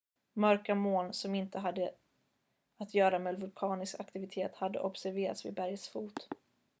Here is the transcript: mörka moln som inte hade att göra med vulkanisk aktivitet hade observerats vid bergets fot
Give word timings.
mörka 0.33 0.75
moln 0.75 1.13
som 1.13 1.35
inte 1.35 1.59
hade 1.59 1.91
att 2.77 2.93
göra 2.93 3.19
med 3.19 3.39
vulkanisk 3.39 3.99
aktivitet 3.99 4.55
hade 4.55 4.79
observerats 4.79 5.45
vid 5.45 5.53
bergets 5.53 5.89
fot 5.89 6.27